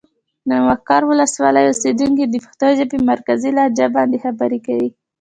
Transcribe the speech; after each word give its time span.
د 0.49 0.51
مقر 0.67 1.01
ولسوالي 1.07 1.61
اوسېدونکي 1.67 2.25
د 2.27 2.35
پښتو 2.43 2.67
ژبې 2.79 2.97
مرکزي 3.11 3.49
لهجه 3.57 3.85
باندې 3.95 4.17
خبرې 4.25 4.59
کوي. 4.67 4.89